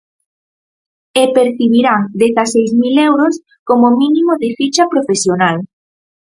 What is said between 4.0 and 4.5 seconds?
mínimo de